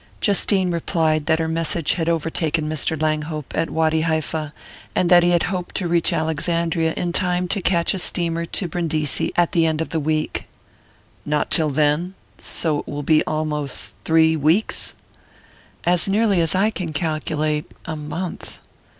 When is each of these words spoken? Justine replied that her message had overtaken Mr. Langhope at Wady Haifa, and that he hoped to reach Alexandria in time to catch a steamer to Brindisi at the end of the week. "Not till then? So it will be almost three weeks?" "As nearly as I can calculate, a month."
Justine 0.19 0.71
replied 0.71 1.27
that 1.27 1.37
her 1.37 1.47
message 1.47 1.93
had 1.93 2.09
overtaken 2.09 2.67
Mr. 2.67 2.99
Langhope 2.99 3.53
at 3.55 3.69
Wady 3.69 4.01
Haifa, 4.01 4.51
and 4.95 5.11
that 5.11 5.21
he 5.21 5.29
hoped 5.31 5.75
to 5.75 5.87
reach 5.87 6.11
Alexandria 6.11 6.95
in 6.97 7.11
time 7.13 7.47
to 7.49 7.61
catch 7.61 7.93
a 7.93 7.99
steamer 7.99 8.45
to 8.45 8.67
Brindisi 8.67 9.31
at 9.35 9.51
the 9.51 9.67
end 9.67 9.79
of 9.79 9.89
the 9.89 9.99
week. 9.99 10.47
"Not 11.23 11.51
till 11.51 11.69
then? 11.69 12.15
So 12.39 12.79
it 12.79 12.87
will 12.87 13.03
be 13.03 13.23
almost 13.25 13.93
three 14.03 14.35
weeks?" 14.35 14.95
"As 15.83 16.07
nearly 16.07 16.41
as 16.41 16.55
I 16.55 16.71
can 16.71 16.93
calculate, 16.93 17.69
a 17.85 17.95
month." 17.95 18.57